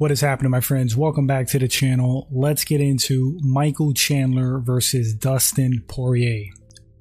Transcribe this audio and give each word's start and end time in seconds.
What 0.00 0.10
is 0.10 0.22
happening, 0.22 0.50
my 0.50 0.60
friends? 0.60 0.96
Welcome 0.96 1.26
back 1.26 1.46
to 1.48 1.58
the 1.58 1.68
channel. 1.68 2.26
Let's 2.32 2.64
get 2.64 2.80
into 2.80 3.38
Michael 3.42 3.92
Chandler 3.92 4.58
versus 4.58 5.12
Dustin 5.12 5.84
Poirier. 5.88 6.46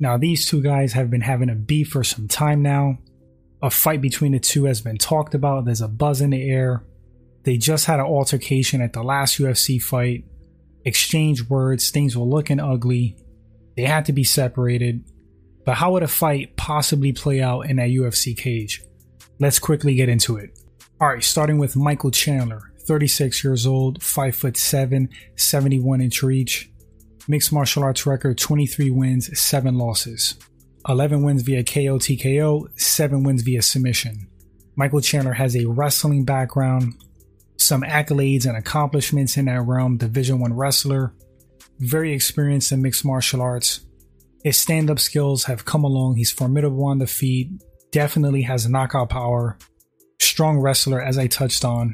Now, 0.01 0.17
these 0.17 0.45
two 0.45 0.61
guys 0.61 0.91
have 0.91 1.09
been 1.09 1.21
having 1.21 1.49
a 1.49 1.55
beef 1.55 1.91
for 1.91 2.03
some 2.03 2.27
time 2.27 2.61
now. 2.61 2.97
A 3.61 3.69
fight 3.69 4.01
between 4.01 4.33
the 4.33 4.39
two 4.41 4.65
has 4.65 4.81
been 4.81 4.97
talked 4.97 5.33
about. 5.33 5.63
There's 5.63 5.79
a 5.79 5.87
buzz 5.87 6.19
in 6.19 6.31
the 6.31 6.51
air. 6.51 6.83
They 7.43 7.55
just 7.55 7.85
had 7.85 8.01
an 8.01 8.05
altercation 8.05 8.81
at 8.81 8.91
the 8.91 9.01
last 9.01 9.39
UFC 9.39 9.81
fight, 9.81 10.25
exchanged 10.83 11.49
words, 11.49 11.91
things 11.91 12.17
were 12.17 12.25
looking 12.25 12.59
ugly. 12.59 13.15
They 13.77 13.83
had 13.83 14.07
to 14.07 14.11
be 14.11 14.25
separated. 14.25 15.05
But 15.65 15.75
how 15.75 15.93
would 15.93 16.03
a 16.03 16.07
fight 16.09 16.57
possibly 16.57 17.13
play 17.13 17.39
out 17.39 17.61
in 17.61 17.77
that 17.77 17.91
UFC 17.91 18.35
cage? 18.35 18.83
Let's 19.39 19.57
quickly 19.57 19.95
get 19.95 20.09
into 20.09 20.35
it. 20.35 20.59
Alright, 21.01 21.23
starting 21.23 21.59
with 21.59 21.77
Michael 21.77 22.11
Chandler, 22.11 22.68
36 22.89 23.43
years 23.43 23.67
old, 23.67 24.01
5 24.01 24.35
foot 24.35 24.57
7, 24.57 25.09
71 25.35 26.01
inch 26.01 26.23
reach. 26.23 26.71
Mixed 27.27 27.53
martial 27.53 27.83
arts 27.83 28.07
record 28.07 28.39
23 28.39 28.89
wins, 28.89 29.39
7 29.39 29.77
losses. 29.77 30.33
11 30.87 31.21
wins 31.21 31.43
via 31.43 31.63
KO 31.63 31.99
TKO, 31.99 32.67
7 32.79 33.21
wins 33.21 33.43
via 33.43 33.61
submission. 33.61 34.27
Michael 34.75 35.01
Chandler 35.01 35.33
has 35.33 35.55
a 35.55 35.67
wrestling 35.67 36.25
background, 36.25 36.95
some 37.57 37.83
accolades 37.83 38.47
and 38.47 38.57
accomplishments 38.57 39.37
in 39.37 39.45
that 39.45 39.61
realm, 39.61 39.97
Division 39.97 40.39
1 40.39 40.55
wrestler, 40.55 41.13
very 41.77 42.11
experienced 42.11 42.71
in 42.71 42.81
mixed 42.81 43.05
martial 43.05 43.39
arts. 43.39 43.81
His 44.43 44.57
stand 44.57 44.89
up 44.89 44.97
skills 44.97 45.43
have 45.43 45.63
come 45.63 45.83
along. 45.83 46.15
He's 46.15 46.31
formidable 46.31 46.85
on 46.85 46.97
the 46.97 47.05
feet, 47.05 47.51
definitely 47.91 48.41
has 48.41 48.67
knockout 48.67 49.09
power, 49.09 49.59
strong 50.19 50.57
wrestler, 50.57 50.99
as 50.99 51.19
I 51.19 51.27
touched 51.27 51.63
on. 51.63 51.93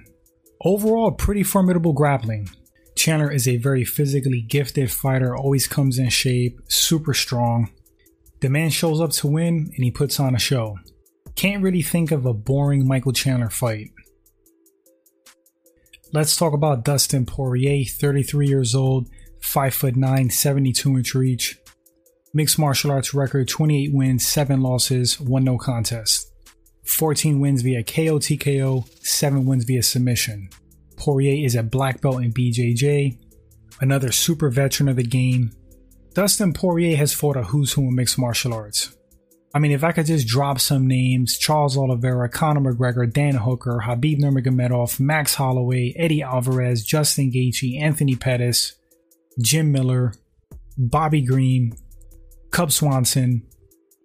Overall, 0.65 1.11
pretty 1.11 1.43
formidable 1.43 1.93
grappling. 1.93 2.49
Chandler 2.95 3.31
is 3.31 3.47
a 3.47 3.57
very 3.57 3.85
physically 3.85 4.41
gifted 4.41 4.91
fighter, 4.91 5.35
always 5.35 5.67
comes 5.67 5.99
in 5.99 6.09
shape, 6.09 6.59
super 6.67 7.13
strong. 7.13 7.69
The 8.39 8.49
man 8.49 8.71
shows 8.71 8.99
up 8.99 9.11
to 9.11 9.27
win 9.27 9.71
and 9.75 9.83
he 9.83 9.91
puts 9.91 10.19
on 10.19 10.33
a 10.33 10.39
show. 10.39 10.79
Can't 11.35 11.61
really 11.61 11.83
think 11.83 12.11
of 12.11 12.25
a 12.25 12.33
boring 12.33 12.87
Michael 12.87 13.13
Chandler 13.13 13.51
fight. 13.51 13.91
Let's 16.11 16.35
talk 16.35 16.53
about 16.53 16.83
Dustin 16.83 17.27
Poirier, 17.27 17.85
33 17.85 18.47
years 18.47 18.73
old, 18.73 19.07
5 19.41 19.73
foot 19.73 19.95
9, 19.95 20.31
72 20.31 20.97
inch 20.97 21.13
reach. 21.13 21.59
Mixed 22.33 22.57
martial 22.57 22.89
arts 22.89 23.13
record 23.13 23.47
28 23.47 23.93
wins, 23.93 24.25
7 24.25 24.61
losses, 24.61 25.19
1 25.19 25.43
no 25.43 25.59
contest. 25.59 26.31
14 26.85 27.39
wins 27.39 27.61
via 27.61 27.83
KO 27.83 28.19
TKO, 28.19 28.87
7 29.05 29.45
wins 29.45 29.65
via 29.65 29.83
submission. 29.83 30.49
Poirier 30.97 31.45
is 31.45 31.55
a 31.55 31.63
black 31.63 32.01
belt 32.01 32.21
in 32.23 32.31
BJJ, 32.31 33.17
another 33.81 34.11
super 34.11 34.49
veteran 34.49 34.89
of 34.89 34.95
the 34.95 35.03
game. 35.03 35.51
Dustin 36.13 36.53
Poirier 36.53 36.95
has 36.95 37.13
fought 37.13 37.35
a 37.35 37.43
who's 37.43 37.73
who 37.73 37.81
in 37.81 37.95
mixed 37.95 38.17
martial 38.17 38.53
arts. 38.53 38.95
I 39.53 39.59
mean, 39.59 39.71
if 39.71 39.83
I 39.85 39.93
could 39.93 40.05
just 40.05 40.27
drop 40.27 40.59
some 40.59 40.85
names 40.85 41.37
Charles 41.37 41.77
Oliveira, 41.77 42.27
Conor 42.29 42.73
McGregor, 42.73 43.11
Dan 43.11 43.35
Hooker, 43.35 43.81
Khabib 43.83 44.19
Nurmagomedov, 44.19 44.99
Max 44.99 45.35
Holloway, 45.35 45.93
Eddie 45.95 46.21
Alvarez, 46.21 46.83
Justin 46.83 47.31
Gaethje, 47.31 47.81
Anthony 47.81 48.15
Pettis, 48.15 48.75
Jim 49.41 49.71
Miller, 49.71 50.13
Bobby 50.77 51.21
Green, 51.21 51.73
Cub 52.51 52.71
Swanson, 52.71 53.47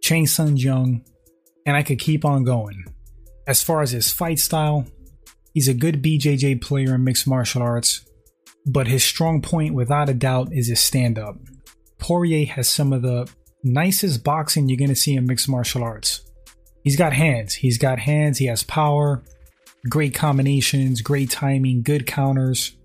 Chan 0.00 0.26
Sung 0.26 0.56
Jung, 0.56 1.04
and 1.66 1.76
I 1.76 1.82
could 1.82 1.98
keep 1.98 2.24
on 2.24 2.44
going. 2.44 2.84
As 3.46 3.62
far 3.62 3.82
as 3.82 3.90
his 3.90 4.12
fight 4.12 4.38
style, 4.38 4.86
he's 5.54 5.68
a 5.68 5.74
good 5.74 6.02
BJJ 6.02 6.60
player 6.62 6.94
in 6.94 7.04
mixed 7.04 7.26
martial 7.26 7.62
arts, 7.62 8.04
but 8.66 8.86
his 8.86 9.04
strong 9.04 9.42
point, 9.42 9.74
without 9.74 10.08
a 10.08 10.14
doubt, 10.14 10.48
is 10.52 10.68
his 10.68 10.80
stand 10.80 11.18
up. 11.18 11.36
Poirier 11.98 12.46
has 12.46 12.68
some 12.68 12.92
of 12.92 13.02
the 13.02 13.30
nicest 13.62 14.24
boxing 14.24 14.68
you're 14.68 14.78
going 14.78 14.88
to 14.88 14.96
see 14.96 15.14
in 15.14 15.26
mixed 15.26 15.48
martial 15.48 15.82
arts. 15.82 16.22
He's 16.82 16.96
got 16.96 17.12
hands. 17.12 17.54
He's 17.54 17.78
got 17.78 17.98
hands. 17.98 18.38
He 18.38 18.46
has 18.46 18.62
power, 18.62 19.22
great 19.88 20.14
combinations, 20.14 21.02
great 21.02 21.30
timing, 21.30 21.82
good 21.82 22.06
counters. 22.06 22.76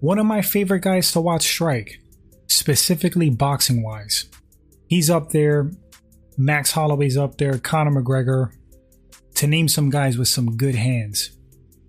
One 0.00 0.18
of 0.18 0.26
my 0.26 0.42
favorite 0.42 0.82
guys 0.82 1.12
to 1.12 1.20
watch 1.20 1.42
strike, 1.42 2.00
specifically 2.48 3.30
boxing 3.30 3.82
wise. 3.82 4.26
He's 4.88 5.10
up 5.10 5.30
there. 5.30 5.70
Max 6.36 6.72
Holloway's 6.72 7.16
up 7.16 7.38
there. 7.38 7.58
Conor 7.58 8.02
McGregor. 8.02 8.52
To 9.36 9.46
name 9.46 9.68
some 9.68 9.90
guys 9.90 10.18
with 10.18 10.28
some 10.28 10.56
good 10.56 10.74
hands. 10.74 11.30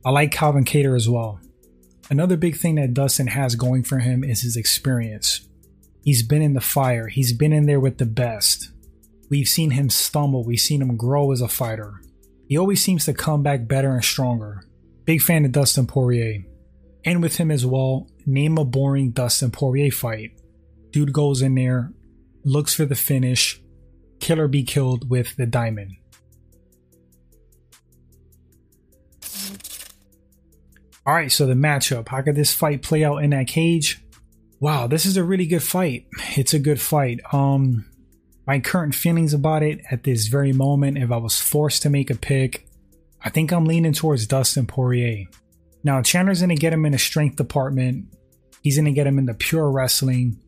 I 0.05 0.11
like 0.11 0.31
Calvin 0.31 0.63
Kattar 0.65 0.95
as 0.95 1.09
well. 1.09 1.39
Another 2.09 2.37
big 2.37 2.55
thing 2.55 2.75
that 2.75 2.93
Dustin 2.93 3.27
has 3.27 3.55
going 3.55 3.83
for 3.83 3.99
him 3.99 4.23
is 4.23 4.41
his 4.41 4.55
experience. 4.55 5.47
He's 6.03 6.23
been 6.25 6.41
in 6.41 6.53
the 6.53 6.61
fire, 6.61 7.07
he's 7.07 7.33
been 7.33 7.51
in 7.51 7.65
there 7.65 7.81
with 7.81 7.97
the 7.97 8.05
best. 8.05 8.71
We've 9.29 9.49
seen 9.49 9.71
him 9.71 9.89
stumble, 9.89 10.45
we've 10.45 10.61
seen 10.61 10.81
him 10.81 10.95
grow 10.95 11.33
as 11.33 11.41
a 11.41 11.49
fighter. 11.49 12.01
He 12.47 12.57
always 12.57 12.81
seems 12.81 13.03
to 13.05 13.13
come 13.13 13.43
back 13.43 13.67
better 13.67 13.91
and 13.91 14.03
stronger. 14.03 14.63
Big 15.03 15.21
fan 15.21 15.43
of 15.43 15.51
Dustin 15.51 15.85
Poirier. 15.85 16.45
And 17.03 17.21
with 17.21 17.35
him 17.35 17.51
as 17.51 17.65
well, 17.65 18.09
name 18.25 18.57
a 18.57 18.63
boring 18.63 19.11
Dustin 19.11 19.51
Poirier 19.51 19.91
fight. 19.91 20.31
Dude 20.91 21.11
goes 21.11 21.41
in 21.41 21.55
there, 21.55 21.91
looks 22.45 22.73
for 22.73 22.85
the 22.85 22.95
finish, 22.95 23.61
killer 24.19 24.47
be 24.47 24.63
killed 24.63 25.09
with 25.09 25.35
the 25.35 25.45
diamond. 25.45 25.93
All 31.05 31.13
right, 31.13 31.31
so 31.31 31.45
the 31.45 31.53
matchup. 31.53 32.09
How 32.09 32.21
could 32.21 32.35
this 32.35 32.53
fight 32.53 32.81
play 32.81 33.05
out 33.05 33.23
in 33.23 33.29
that 33.29 33.47
cage? 33.47 34.03
Wow, 34.59 34.87
this 34.87 35.05
is 35.05 35.15
a 35.15 35.23
really 35.23 35.45
good 35.45 35.63
fight. 35.63 36.05
It's 36.35 36.53
a 36.53 36.59
good 36.59 36.81
fight. 36.81 37.21
Um, 37.31 37.85
my 38.45 38.59
current 38.59 38.93
feelings 38.93 39.33
about 39.33 39.63
it 39.63 39.79
at 39.89 40.03
this 40.03 40.27
very 40.27 40.51
moment, 40.51 40.97
if 40.97 41.11
I 41.11 41.17
was 41.17 41.39
forced 41.39 41.83
to 41.83 41.89
make 41.89 42.09
a 42.09 42.15
pick, 42.15 42.67
I 43.23 43.29
think 43.29 43.51
I'm 43.51 43.65
leaning 43.65 43.93
towards 43.93 44.27
Dustin 44.27 44.67
Poirier. 44.67 45.27
Now, 45.83 46.01
Chandler's 46.01 46.41
gonna 46.41 46.55
get 46.55 46.73
him 46.73 46.85
in 46.85 46.91
the 46.91 46.99
strength 46.99 47.37
department. 47.37 48.07
He's 48.61 48.77
gonna 48.77 48.91
get 48.91 49.07
him 49.07 49.19
in 49.19 49.27
the 49.27 49.33
pure 49.33 49.71
wrestling. 49.71 50.39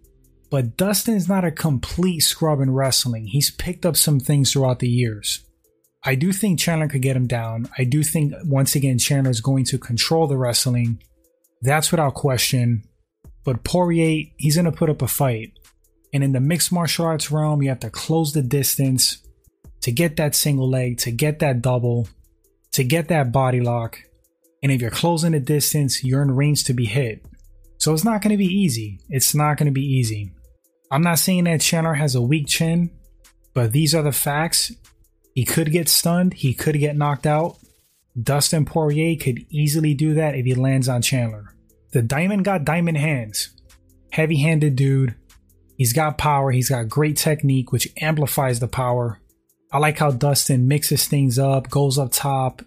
But 0.50 0.78
Dustin's 0.78 1.30
not 1.30 1.46
a 1.46 1.52
complete 1.52 2.22
scrub 2.22 2.60
in 2.60 2.72
wrestling. 2.72 3.28
He's 3.28 3.52
picked 3.52 3.86
up 3.86 3.96
some 3.96 4.20
things 4.20 4.52
throughout 4.52 4.80
the 4.80 4.90
years. 4.90 5.44
I 6.04 6.16
do 6.16 6.32
think 6.32 6.60
Chandler 6.60 6.88
could 6.88 7.02
get 7.02 7.16
him 7.16 7.28
down. 7.28 7.70
I 7.78 7.84
do 7.84 8.04
think, 8.04 8.34
once 8.46 8.74
again, 8.74 8.98
Chandler's 8.98 9.42
going 9.42 9.66
to 9.66 9.78
control 9.78 10.28
the 10.28 10.38
wrestling. 10.38 11.04
That's 11.62 11.92
without 11.92 12.16
question. 12.16 12.84
But 13.44 13.64
Poirier, 13.64 14.26
he's 14.38 14.56
going 14.56 14.66
to 14.66 14.72
put 14.72 14.90
up 14.90 15.02
a 15.02 15.08
fight. 15.08 15.54
And 16.14 16.24
in 16.24 16.32
the 16.32 16.40
mixed 16.40 16.72
martial 16.72 17.06
arts 17.06 17.32
realm, 17.32 17.62
you 17.62 17.70
have 17.70 17.82
to 17.82 17.90
close 17.90 18.34
the 18.34 18.42
distance 18.42 19.18
to 19.82 19.92
get 19.92 20.16
that 20.18 20.36
single 20.36 20.70
leg, 20.70 20.98
to 21.00 21.12
get 21.12 21.40
that 21.40 21.62
double, 21.62 22.08
to 22.72 22.84
get 22.84 23.10
that 23.10 23.32
body 23.32 23.62
lock. 23.62 24.00
And 24.64 24.72
if 24.72 24.82
you're 24.82 24.90
closing 24.90 25.34
the 25.34 25.40
distance, 25.40 26.04
you're 26.04 26.22
in 26.22 26.32
range 26.32 26.64
to 26.66 26.74
be 26.74 26.86
hit. 26.86 27.26
So 27.78 27.94
it's 27.94 28.04
not 28.04 28.22
going 28.22 28.32
to 28.32 28.38
be 28.38 28.46
easy. 28.46 29.00
It's 29.10 29.36
not 29.36 29.58
going 29.58 29.68
to 29.68 29.72
be 29.72 29.86
easy. 29.86 30.32
I'm 30.92 31.02
not 31.02 31.20
saying 31.20 31.44
that 31.44 31.62
Chandler 31.62 31.94
has 31.94 32.16
a 32.16 32.22
weak 32.22 32.48
chin, 32.48 32.92
but 33.54 33.72
these 33.72 33.94
are 33.94 34.04
the 34.04 34.12
facts. 34.12 34.72
He 35.36 35.46
could 35.46 35.72
get 35.72 35.88
stunned, 35.88 36.34
he 36.34 36.54
could 36.54 36.80
get 36.80 36.98
knocked 36.98 37.28
out. 37.28 37.58
Dustin 38.22 38.66
Poirier 38.66 39.16
could 39.18 39.46
easily 39.50 39.94
do 39.94 40.16
that 40.16 40.36
if 40.36 40.46
he 40.46 40.56
lands 40.56 40.90
on 40.90 41.02
Chandler. 41.02 41.54
The 41.92 42.02
Diamond 42.02 42.44
got 42.44 42.66
diamond 42.66 42.98
hands. 42.98 43.50
Heavy 44.12 44.38
handed 44.42 44.76
dude. 44.76 45.16
He's 45.78 45.94
got 45.94 46.18
power. 46.18 46.52
He's 46.52 46.70
got 46.70 46.90
great 46.90 47.16
technique, 47.16 47.72
which 47.72 47.88
amplifies 48.02 48.60
the 48.60 48.68
power. 48.68 49.20
I 49.72 49.78
like 49.78 50.00
how 50.00 50.12
Dustin 50.12 50.68
mixes 50.68 51.08
things 51.08 51.38
up, 51.40 51.70
goes 51.70 51.98
up 51.98 52.12
top, 52.12 52.64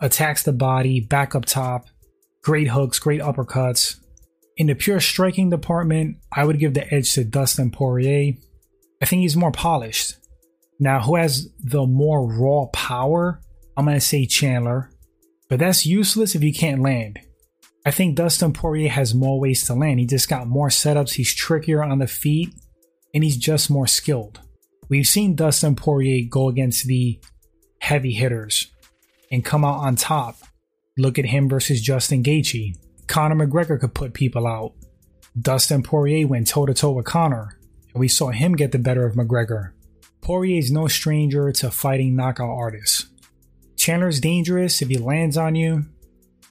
attacks 0.00 0.42
the 0.42 0.52
body, 0.52 1.00
back 1.00 1.34
up 1.34 1.44
top. 1.44 1.86
Great 2.42 2.68
hooks, 2.68 2.98
great 2.98 3.20
uppercuts. 3.20 4.01
In 4.56 4.66
the 4.66 4.74
pure 4.74 5.00
striking 5.00 5.50
department, 5.50 6.18
I 6.34 6.44
would 6.44 6.58
give 6.58 6.74
the 6.74 6.92
edge 6.92 7.14
to 7.14 7.24
Dustin 7.24 7.70
Poirier. 7.70 8.34
I 9.00 9.06
think 9.06 9.22
he's 9.22 9.36
more 9.36 9.52
polished. 9.52 10.16
Now, 10.78 11.00
who 11.00 11.16
has 11.16 11.48
the 11.58 11.86
more 11.86 12.26
raw 12.26 12.66
power? 12.72 13.40
I'm 13.76 13.86
going 13.86 13.96
to 13.96 14.00
say 14.00 14.26
Chandler. 14.26 14.90
But 15.48 15.58
that's 15.58 15.86
useless 15.86 16.34
if 16.34 16.42
you 16.42 16.52
can't 16.52 16.82
land. 16.82 17.18
I 17.84 17.90
think 17.90 18.14
Dustin 18.14 18.52
Poirier 18.52 18.90
has 18.90 19.14
more 19.14 19.40
ways 19.40 19.64
to 19.66 19.74
land. 19.74 20.00
He 20.00 20.06
just 20.06 20.28
got 20.28 20.46
more 20.46 20.68
setups. 20.68 21.14
He's 21.14 21.34
trickier 21.34 21.82
on 21.82 21.98
the 21.98 22.06
feet, 22.06 22.54
and 23.14 23.24
he's 23.24 23.36
just 23.36 23.70
more 23.70 23.86
skilled. 23.86 24.40
We've 24.88 25.06
seen 25.06 25.34
Dustin 25.34 25.74
Poirier 25.74 26.26
go 26.30 26.48
against 26.48 26.86
the 26.86 27.20
heavy 27.80 28.12
hitters 28.12 28.68
and 29.30 29.44
come 29.44 29.64
out 29.64 29.80
on 29.80 29.96
top. 29.96 30.36
Look 30.96 31.18
at 31.18 31.26
him 31.26 31.48
versus 31.48 31.80
Justin 31.80 32.22
Gaethje. 32.22 32.76
Conor 33.06 33.46
McGregor 33.46 33.80
could 33.80 33.94
put 33.94 34.14
people 34.14 34.46
out. 34.46 34.72
Dustin 35.40 35.82
Poirier 35.82 36.26
went 36.26 36.48
toe 36.48 36.66
to 36.66 36.74
toe 36.74 36.92
with 36.92 37.06
Conor, 37.06 37.58
and 37.92 38.00
we 38.00 38.08
saw 38.08 38.30
him 38.30 38.54
get 38.54 38.72
the 38.72 38.78
better 38.78 39.06
of 39.06 39.14
McGregor. 39.14 39.72
Poirier 40.20 40.58
is 40.58 40.70
no 40.70 40.88
stranger 40.88 41.50
to 41.52 41.70
fighting 41.70 42.14
knockout 42.14 42.50
artists. 42.50 43.08
Chandler's 43.76 44.20
dangerous 44.20 44.80
if 44.82 44.88
he 44.88 44.98
lands 44.98 45.36
on 45.36 45.54
you, 45.54 45.86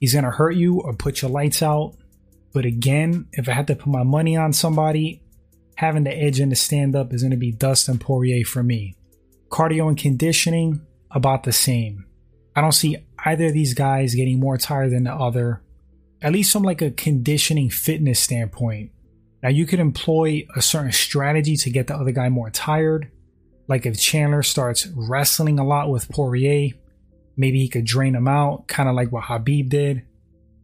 He's 0.02 0.14
going 0.14 0.24
to 0.24 0.32
hurt 0.32 0.56
you 0.56 0.80
or 0.80 0.94
put 0.94 1.22
your 1.22 1.30
lights 1.30 1.62
out. 1.62 1.94
But 2.52 2.64
again, 2.64 3.28
if 3.34 3.48
I 3.48 3.52
had 3.52 3.68
to 3.68 3.76
put 3.76 3.86
my 3.86 4.02
money 4.02 4.36
on 4.36 4.52
somebody, 4.52 5.22
having 5.76 6.02
the 6.02 6.10
edge 6.10 6.40
in 6.40 6.48
the 6.48 6.56
stand 6.56 6.96
up 6.96 7.12
is 7.12 7.22
going 7.22 7.30
to 7.30 7.36
be 7.36 7.52
Dustin 7.52 8.00
Poirier 8.00 8.44
for 8.44 8.64
me. 8.64 8.96
Cardio 9.48 9.86
and 9.86 9.96
conditioning, 9.96 10.84
about 11.12 11.44
the 11.44 11.52
same. 11.52 12.04
I 12.56 12.62
don't 12.62 12.72
see 12.72 12.96
either 13.24 13.46
of 13.46 13.52
these 13.52 13.74
guys 13.74 14.16
getting 14.16 14.40
more 14.40 14.58
tired 14.58 14.90
than 14.90 15.04
the 15.04 15.14
other, 15.14 15.62
at 16.22 16.32
least 16.32 16.52
from 16.52 16.62
like 16.62 16.80
a 16.80 16.90
conditioning 16.90 17.68
fitness 17.68 18.20
standpoint. 18.20 18.92
Now 19.42 19.48
you 19.48 19.66
could 19.66 19.80
employ 19.80 20.46
a 20.54 20.62
certain 20.62 20.92
strategy 20.92 21.56
to 21.56 21.70
get 21.70 21.88
the 21.88 21.96
other 21.96 22.12
guy 22.12 22.28
more 22.28 22.50
tired. 22.50 23.10
Like 23.68 23.86
if 23.86 24.00
Chandler 24.00 24.42
starts 24.42 24.86
wrestling 24.94 25.58
a 25.58 25.66
lot 25.66 25.90
with 25.90 26.08
Poirier, 26.08 26.70
maybe 27.36 27.58
he 27.58 27.68
could 27.68 27.84
drain 27.84 28.14
him 28.14 28.28
out, 28.28 28.68
kind 28.68 28.88
of 28.88 28.94
like 28.94 29.10
what 29.10 29.24
Khabib 29.24 29.68
did. 29.68 30.02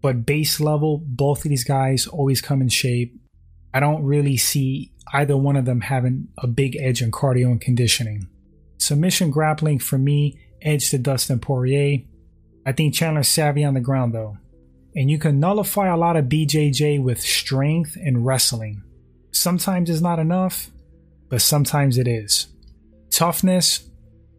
But 0.01 0.25
base 0.25 0.61
level, 0.61 1.03
both 1.05 1.45
of 1.45 1.49
these 1.49 1.65
guys 1.65 2.07
always 2.07 2.41
come 2.41 2.63
in 2.63 2.69
shape. 2.69 3.21
I 3.75 3.81
don't 3.81 4.05
really 4.05 4.37
see 4.37 4.93
either 5.13 5.37
one 5.37 5.57
of 5.57 5.65
them 5.65 5.81
having 5.81 6.29
a 6.39 6.47
big 6.47 6.77
edge 6.77 7.03
in 7.03 7.11
cardio 7.11 7.47
and 7.47 7.61
conditioning. 7.61 8.29
Submission 8.79 9.31
grappling 9.31 9.81
for 9.81 9.99
me, 9.99 10.39
edge 10.63 10.91
to 10.91 10.99
Dustin 10.99 11.41
Poirier. 11.41 12.05
I 12.65 12.73
think 12.73 12.95
Chandler's 12.95 13.29
savvy 13.29 13.65
on 13.65 13.75
the 13.75 13.81
ground 13.81 14.15
though. 14.15 14.37
And 14.99 15.09
you 15.09 15.17
can 15.17 15.39
nullify 15.39 15.87
a 15.87 15.97
lot 15.97 16.17
of 16.17 16.25
BJJ 16.25 17.01
with 17.01 17.21
strength 17.21 17.97
and 17.97 18.27
wrestling. 18.27 18.83
Sometimes 19.31 19.89
it's 19.91 20.01
not 20.01 20.19
enough, 20.19 20.73
but 21.29 21.41
sometimes 21.41 21.99
it 21.99 22.09
is. 22.09 22.49
Toughness, 23.09 23.89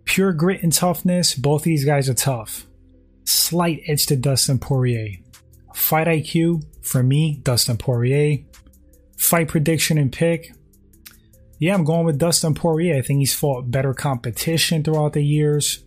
pure 0.04 0.34
grit 0.34 0.62
and 0.62 0.74
toughness, 0.74 1.34
both 1.34 1.64
these 1.64 1.86
guys 1.86 2.10
are 2.10 2.14
tough. 2.14 2.68
Slight 3.24 3.84
edge 3.88 4.06
to 4.08 4.18
Dustin 4.18 4.60
Poirier. 4.60 5.20
Fight 5.74 6.08
IQ, 6.08 6.66
for 6.82 7.04
me, 7.04 7.40
Dustin 7.42 7.78
Poirier. 7.78 8.40
Fight 9.18 9.48
prediction 9.48 9.98
and 9.98 10.12
pick, 10.12 10.52
yeah, 11.60 11.74
I'm 11.74 11.84
going 11.84 12.06
with 12.06 12.18
Dustin 12.18 12.54
Poirier. 12.54 12.98
I 12.98 13.02
think 13.02 13.20
he's 13.20 13.34
fought 13.34 13.70
better 13.70 13.94
competition 13.94 14.82
throughout 14.82 15.12
the 15.12 15.24
years. 15.24 15.84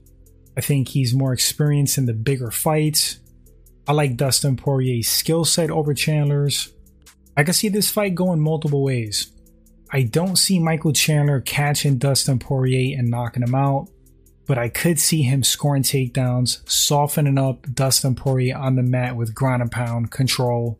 I 0.56 0.60
think 0.60 0.88
he's 0.88 1.14
more 1.14 1.32
experienced 1.32 1.96
in 1.96 2.04
the 2.04 2.12
bigger 2.12 2.50
fights. 2.50 3.18
I 3.86 3.92
like 3.92 4.16
Dustin 4.16 4.56
Poirier's 4.56 5.08
skill 5.08 5.44
set 5.44 5.70
over 5.70 5.92
Chandler's. 5.94 6.72
I 7.36 7.44
can 7.44 7.54
see 7.54 7.68
this 7.68 7.90
fight 7.90 8.14
going 8.14 8.40
multiple 8.40 8.84
ways. 8.84 9.32
I 9.90 10.02
don't 10.02 10.36
see 10.36 10.58
Michael 10.58 10.92
Chandler 10.92 11.40
catching 11.40 11.98
Dustin 11.98 12.38
Poirier 12.38 12.98
and 12.98 13.10
knocking 13.10 13.42
him 13.42 13.54
out, 13.54 13.88
but 14.46 14.56
I 14.56 14.68
could 14.68 14.98
see 14.98 15.22
him 15.22 15.42
scoring 15.42 15.82
takedowns, 15.82 16.68
softening 16.68 17.38
up 17.38 17.66
Dustin 17.74 18.14
Poirier 18.14 18.56
on 18.56 18.76
the 18.76 18.82
mat 18.82 19.16
with 19.16 19.34
ground 19.34 19.62
and 19.62 19.70
pound 19.70 20.10
control. 20.10 20.78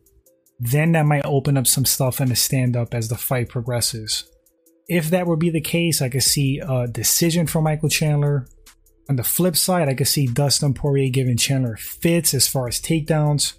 Then 0.59 0.93
that 0.93 1.07
might 1.07 1.27
open 1.27 1.57
up 1.57 1.67
some 1.67 1.85
stuff 1.85 2.21
in 2.21 2.29
the 2.29 2.37
stand 2.37 2.77
up 2.77 2.95
as 2.95 3.09
the 3.09 3.17
fight 3.17 3.49
progresses. 3.49 4.25
If 4.89 5.11
that 5.11 5.27
would 5.27 5.39
be 5.39 5.51
the 5.51 5.61
case, 5.61 6.01
I 6.01 6.09
could 6.09 6.23
see 6.23 6.61
a 6.61 6.87
decision 6.87 7.47
from 7.47 7.65
Michael 7.65 7.89
Chandler. 7.89 8.47
On 9.13 9.17
the 9.17 9.23
flip 9.23 9.59
side, 9.59 9.91
I 9.91 9.95
could 9.95 10.09
see 10.09 10.27
Dustin 10.27 10.73
Poirier 10.73 11.11
giving 11.11 11.37
Chandler 11.37 11.77
fits 11.77 12.33
as 12.33 12.49
far 12.49 12.67
as 12.67 12.81
takedowns, 12.81 13.59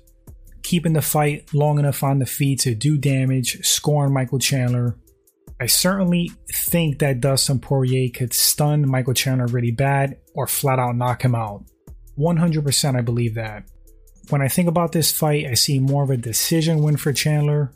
keeping 0.63 0.93
the 0.93 1.01
fight 1.03 1.53
long 1.53 1.77
enough 1.77 2.01
on 2.01 2.17
the 2.17 2.25
feet 2.25 2.61
to 2.61 2.73
do 2.73 2.97
damage, 2.97 3.63
scoring 3.63 4.11
Michael 4.11 4.39
Chandler. 4.39 4.95
I 5.61 5.67
certainly 5.67 6.31
think 6.51 6.97
that 6.97 7.21
Dustin 7.21 7.59
Poirier 7.59 8.09
could 8.09 8.33
stun 8.33 8.89
Michael 8.89 9.13
Chandler 9.13 9.45
really 9.45 9.69
bad 9.69 10.17
or 10.33 10.47
flat 10.47 10.79
out 10.79 10.95
knock 10.95 11.21
him 11.21 11.35
out. 11.35 11.63
100% 12.17 12.95
I 12.97 13.01
believe 13.01 13.35
that. 13.35 13.69
When 14.31 14.41
I 14.41 14.47
think 14.47 14.67
about 14.67 14.91
this 14.91 15.11
fight, 15.11 15.45
I 15.45 15.53
see 15.53 15.77
more 15.79 16.01
of 16.01 16.09
a 16.09 16.17
decision 16.17 16.81
win 16.81 16.97
for 16.97 17.13
Chandler 17.13 17.71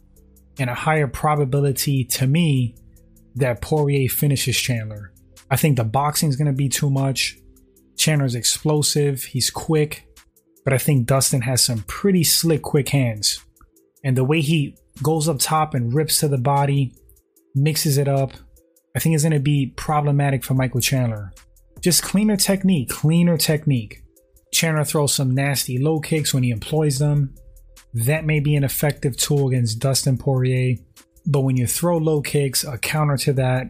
and 0.57 0.71
a 0.71 0.74
higher 0.74 1.07
probability 1.07 2.06
to 2.06 2.25
me 2.25 2.74
that 3.35 3.62
Poirier 3.62 4.09
finishes 4.09 4.57
Chandler. 4.57 5.13
I 5.51 5.57
think 5.57 5.77
the 5.77 5.83
boxing 5.83 6.29
is 6.29 6.38
going 6.38 6.47
to 6.47 6.53
be 6.53 6.69
too 6.69 6.89
much. 6.89 7.38
Chandler's 7.97 8.35
explosive, 8.35 9.23
he's 9.23 9.49
quick, 9.49 10.07
but 10.63 10.73
I 10.73 10.77
think 10.77 11.07
Dustin 11.07 11.41
has 11.41 11.63
some 11.63 11.83
pretty 11.88 12.23
slick, 12.23 12.61
quick 12.61 12.89
hands. 12.89 13.44
And 14.03 14.15
the 14.15 14.23
way 14.23 14.41
he 14.41 14.77
goes 15.01 15.27
up 15.27 15.39
top 15.39 15.73
and 15.73 15.94
rips 15.94 16.19
to 16.19 16.27
the 16.27 16.38
body, 16.38 16.94
mixes 17.55 17.97
it 17.97 18.07
up, 18.07 18.31
I 18.95 18.99
think 18.99 19.15
is 19.15 19.23
going 19.23 19.33
to 19.33 19.39
be 19.39 19.73
problematic 19.75 20.44
for 20.44 20.53
Michael 20.53 20.81
Chandler. 20.81 21.33
Just 21.81 22.03
cleaner 22.03 22.38
technique, 22.38 22.89
cleaner 22.89 23.38
technique. 23.38 24.03
Chandler 24.53 24.83
throws 24.83 25.13
some 25.13 25.35
nasty 25.35 25.77
low 25.77 26.00
kicks 26.00 26.33
when 26.33 26.43
he 26.43 26.51
employs 26.51 27.00
them. 27.00 27.35
That 27.93 28.25
may 28.25 28.39
be 28.39 28.55
an 28.55 28.63
effective 28.63 29.17
tool 29.17 29.47
against 29.47 29.79
Dustin 29.79 30.17
Poirier. 30.17 30.77
But 31.25 31.41
when 31.41 31.57
you 31.57 31.67
throw 31.67 31.97
low 31.97 32.21
kicks, 32.21 32.63
a 32.63 32.77
counter 32.77 33.17
to 33.17 33.33
that 33.33 33.67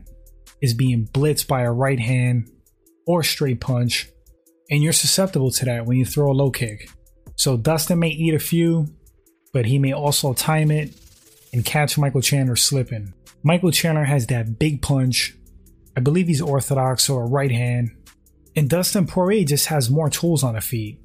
is 0.61 0.73
being 0.73 1.07
blitzed 1.07 1.47
by 1.47 1.61
a 1.61 1.71
right 1.71 1.99
hand 1.99 2.49
or 3.05 3.23
straight 3.23 3.59
punch, 3.59 4.09
and 4.69 4.83
you're 4.83 4.93
susceptible 4.93 5.51
to 5.51 5.65
that 5.65 5.85
when 5.85 5.97
you 5.97 6.05
throw 6.05 6.31
a 6.31 6.33
low 6.33 6.51
kick. 6.51 6.89
So 7.35 7.55
Dustin 7.55 7.99
may 7.99 8.09
eat 8.09 8.33
a 8.33 8.39
few, 8.39 8.87
but 9.53 9.65
he 9.65 9.79
may 9.79 9.93
also 9.93 10.33
time 10.33 10.71
it 10.71 10.93
and 11.53 11.63
catch 11.63 11.97
Michael 11.97 12.21
Chandler 12.21 12.55
slipping. 12.55 13.13
Michael 13.43 13.71
Chandler 13.71 14.05
has 14.05 14.27
that 14.27 14.59
big 14.59 14.81
punch. 14.81 15.35
I 15.95 16.01
believe 16.01 16.27
he's 16.27 16.41
orthodox 16.41 17.09
or 17.09 17.23
a 17.23 17.27
right 17.27 17.51
hand. 17.51 17.91
And 18.55 18.69
Dustin 18.69 19.07
Poirier 19.07 19.45
just 19.45 19.67
has 19.67 19.89
more 19.89 20.09
tools 20.09 20.43
on 20.43 20.55
the 20.55 20.61
feet. 20.61 20.99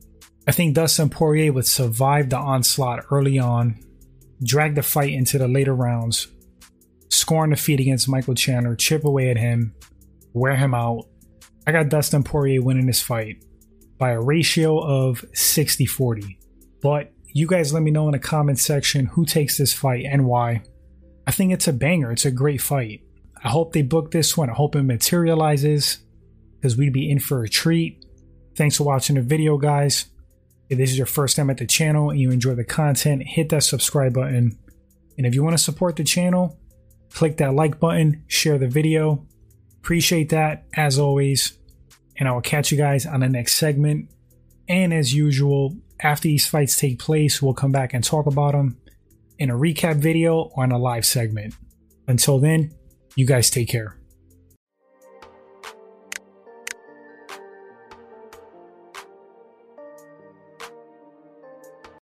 I 0.47 0.53
think 0.53 0.75
Dustin 0.75 1.11
Poirier 1.11 1.53
would 1.53 1.67
survive 1.67 2.31
the 2.31 2.39
onslaught 2.39 3.05
early 3.11 3.39
on, 3.39 3.79
drag 4.43 4.75
the 4.75 4.83
fight 4.83 5.13
into 5.13 5.39
the 5.39 5.47
later 5.47 5.75
rounds, 5.75 6.27
score 7.11 7.45
on 7.45 7.51
the 7.51 7.57
feet 7.57 7.79
against 7.79 8.09
Michael 8.09 8.35
Chandler, 8.35 8.75
chip 8.75 9.05
away 9.05 9.31
at 9.31 9.37
him, 9.37 9.75
wear 10.33 10.57
him 10.57 10.75
out. 10.75 11.07
I 11.67 11.73
got 11.73 11.91
Dustin 11.91 12.25
Poirier 12.25 12.63
winning 12.63 12.87
this 12.87 13.03
fight 13.03 13.45
by 14.03 14.11
a 14.11 14.21
ratio 14.21 14.81
of 14.81 15.25
60 15.33 15.87
40. 15.87 16.37
But 16.83 17.13
you 17.29 17.47
guys 17.47 17.73
let 17.73 17.85
me 17.85 17.93
know 17.93 18.09
in 18.09 18.13
the 18.13 18.19
comment 18.19 18.59
section 18.59 19.07
who 19.07 19.25
takes 19.25 19.57
this 19.57 19.73
fight 19.73 20.05
and 20.05 20.27
why. 20.27 20.65
I 21.25 21.31
think 21.31 21.53
it's 21.53 21.69
a 21.69 21.73
banger. 21.73 22.11
It's 22.11 22.25
a 22.25 22.33
great 22.33 22.61
fight. 22.61 23.05
I 23.45 23.49
hope 23.49 23.73
they 23.73 23.83
book 23.83 24.11
this 24.11 24.37
one. 24.37 24.51
I 24.51 24.55
hope 24.55 24.75
it 24.75 24.83
materializes 24.83 25.99
because 26.57 26.77
we'd 26.77 26.93
be 26.93 27.13
in 27.13 27.21
for 27.21 27.45
a 27.45 27.49
treat. 27.49 28.05
Thanks 28.57 28.77
for 28.77 28.83
watching 28.83 29.15
the 29.15 29.23
video, 29.23 29.57
guys. 29.57 30.07
If 30.69 30.79
this 30.79 30.91
is 30.91 30.99
your 30.99 31.07
first 31.07 31.37
time 31.37 31.49
at 31.49 31.59
the 31.59 31.67
channel 31.67 32.11
and 32.11 32.19
you 32.19 32.33
enjoy 32.33 32.57
the 32.57 32.65
content, 32.65 33.23
hit 33.23 33.51
that 33.51 33.63
subscribe 33.63 34.15
button. 34.15 34.59
And 35.17 35.29
if 35.29 35.37
you 35.37 35.45
want 35.45 35.57
to 35.57 35.63
support 35.63 35.95
the 35.95 36.03
channel, 36.03 36.59
click 37.13 37.37
that 37.37 37.55
like 37.55 37.79
button, 37.79 38.25
share 38.27 38.59
the 38.59 38.67
video. 38.67 39.25
Appreciate 39.79 40.31
that 40.31 40.65
as 40.75 40.99
always. 40.99 41.57
And 42.23 42.29
I 42.29 42.33
will 42.35 42.41
catch 42.41 42.71
you 42.71 42.79
guys 42.79 43.05
on 43.05 43.19
the 43.19 43.29
next 43.29 43.57
segment. 43.57 44.09
And 44.69 44.95
as 44.95 45.13
usual, 45.13 45.77
after 45.99 46.29
these 46.29 46.47
fights 46.47 46.77
take 46.77 47.01
place, 47.01 47.43
we'll 47.43 47.53
come 47.53 47.73
back 47.73 47.95
and 47.95 48.05
talk 48.05 48.27
about 48.27 48.53
them 48.53 48.77
in 49.41 49.51
a 49.51 49.55
recap 49.55 49.97
video 49.97 50.53
or 50.55 50.63
in 50.63 50.71
a 50.71 50.79
live 50.79 51.05
segment. 51.05 51.57
Until 52.07 52.39
then, 52.39 52.71
you 53.17 53.27
guys 53.27 53.51
take 53.51 53.69
care. 53.69 53.97